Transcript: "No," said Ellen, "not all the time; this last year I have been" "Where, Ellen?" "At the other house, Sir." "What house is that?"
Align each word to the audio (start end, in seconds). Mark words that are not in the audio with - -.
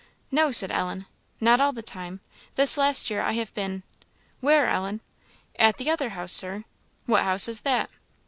"No," 0.31 0.49
said 0.51 0.71
Ellen, 0.71 1.05
"not 1.39 1.61
all 1.61 1.73
the 1.73 1.83
time; 1.83 2.21
this 2.55 2.75
last 2.75 3.11
year 3.11 3.21
I 3.21 3.33
have 3.33 3.53
been" 3.53 3.83
"Where, 4.39 4.67
Ellen?" 4.67 5.01
"At 5.59 5.77
the 5.77 5.91
other 5.91 6.09
house, 6.17 6.33
Sir." 6.33 6.63
"What 7.05 7.21
house 7.21 7.47
is 7.47 7.61
that?" 7.61 7.87